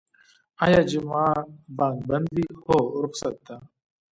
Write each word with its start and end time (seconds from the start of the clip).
ایا 0.63 0.81
جمعه 0.91 1.27
بانک 1.77 1.97
بند 2.09 2.27
وی؟ 2.35 2.45
هو، 2.65 2.77
رخصت 3.03 3.35
ده 3.45 3.55